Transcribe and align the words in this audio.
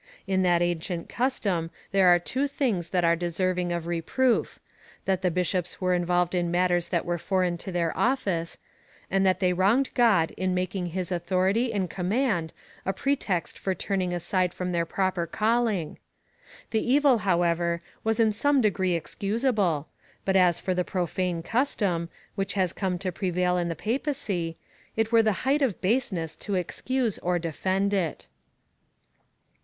In 0.25 0.41
that 0.41 0.63
ancient 0.63 1.09
custom 1.09 1.69
there 1.91 2.07
are 2.07 2.17
two 2.17 2.47
things 2.47 2.89
that 2.89 3.03
are 3.03 3.15
deserving 3.15 3.71
of 3.71 3.85
reproof— 3.85 4.57
that 5.05 5.21
the 5.21 5.29
bishops 5.29 5.79
were 5.79 5.93
involved 5.93 6.33
in 6.33 6.49
matters 6.49 6.89
that 6.89 7.05
were 7.05 7.19
foreign 7.19 7.55
to 7.59 7.71
their 7.71 7.95
office; 7.95 8.57
and 9.11 9.23
that 9.27 9.39
they 9.39 9.53
wronged 9.53 9.91
God 9.93 10.31
in 10.31 10.55
making 10.55 10.87
his 10.87 11.11
authority 11.11 11.71
and 11.71 11.87
comniand 11.87 12.49
a 12.83 12.93
pretext 12.93 13.59
for 13.59 13.75
turning 13.75 14.11
aside 14.11 14.55
from 14.55 14.71
their 14.71 14.87
proper 14.87 15.27
call 15.27 15.67
ing,/ 15.67 15.99
The 16.71 16.81
evil, 16.83 17.19
however, 17.19 17.83
was 18.03 18.19
in 18.19 18.31
some 18.33 18.59
degree 18.59 18.93
excusable, 18.95 19.87
but 20.25 20.35
as 20.35 20.59
for 20.59 20.73
the 20.73 20.83
profane 20.83 21.43
custom, 21.43 22.09
which 22.33 22.53
has 22.55 22.73
come 22.73 22.97
to 22.97 23.11
prevail 23.11 23.55
in 23.55 23.69
the 23.69 23.75
Papacy, 23.75 24.57
it 24.95 25.11
were 25.11 25.21
the 25.21 25.45
height 25.45 25.61
of 25.61 25.79
baseness 25.79 26.35
to 26.37 26.55
excuse 26.55 27.19
or 27.19 27.37
defend 27.37 27.93
it, 27.93 28.21
5. 28.21 28.29